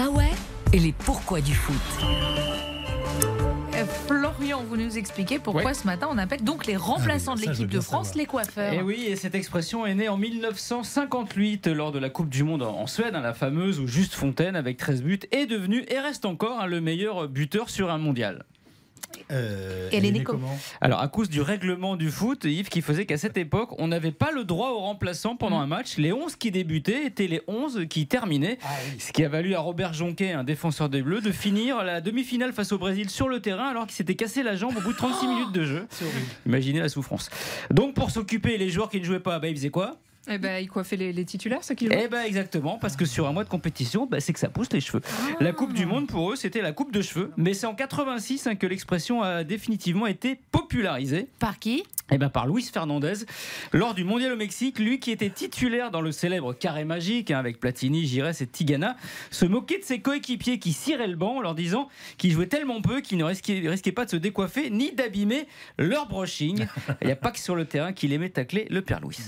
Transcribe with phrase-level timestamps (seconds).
[0.00, 0.30] Ah ouais
[0.72, 1.76] Et les pourquoi du foot
[3.74, 5.74] Euh, Florian, vous nous expliquez pourquoi Ouais.
[5.74, 8.18] ce matin on appelle donc les remplaçants Ah oui, de l'équipe de France savoir.
[8.18, 8.72] les coiffeurs.
[8.72, 12.44] Et Eh oui, et cette expression est née en 1958 lors de la Coupe du
[12.44, 15.98] Monde en Suède, hein, la fameuse où Juste Fontaine, avec 13 buts, est devenu et
[15.98, 18.44] reste encore hein, le meilleur buteur sur un mondial.
[19.30, 23.06] Euh, elle est née comment Alors, à cause du règlement du foot, Yves, qui faisait
[23.06, 25.96] qu'à cette époque, on n'avait pas le droit aux remplaçants pendant un match.
[25.96, 28.58] Les 11 qui débutaient étaient les 11 qui terminaient.
[28.62, 29.00] Ah oui.
[29.00, 32.52] Ce qui a valu à Robert Jonquet, un défenseur des Bleus, de finir la demi-finale
[32.52, 34.98] face au Brésil sur le terrain alors qu'il s'était cassé la jambe au bout de
[34.98, 35.86] 36 minutes de jeu.
[35.90, 36.26] C'est horrible.
[36.46, 37.30] Imaginez la souffrance.
[37.70, 39.96] Donc, pour s'occuper les joueurs qui ne jouaient pas, bah, ils faisaient quoi?
[40.28, 41.92] Eh ben, ils coiffaient les, les titulaires, ceux qui jouent.
[41.96, 44.72] Eh ben exactement, parce que sur un mois de compétition, bah, c'est que ça pousse
[44.72, 45.00] les cheveux.
[45.40, 48.46] La Coupe du Monde pour eux, c'était la coupe de cheveux, mais c'est en 86
[48.46, 51.28] hein, que l'expression a définitivement été popularisée.
[51.38, 51.84] Par qui?
[52.10, 53.26] Eh ben par Luis Fernandez
[53.72, 57.38] lors du mondial au Mexique, lui qui était titulaire dans le célèbre carré magique hein,
[57.38, 58.96] avec Platini, Gires et Tigana,
[59.30, 62.80] se moquait de ses coéquipiers qui ciraient le banc en leur disant qu'ils jouaient tellement
[62.80, 66.66] peu qu'ils ne risquaient, risquaient pas de se décoiffer ni d'abîmer leur brushing.
[67.02, 69.18] Il n'y a pas que sur le terrain qu'il aimait tacler le père Louis.